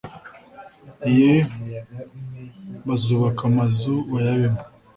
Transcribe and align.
ye 1.17 1.33
bazubaka 2.87 3.41
amazu 3.49 3.91
bayabemo 4.11 4.61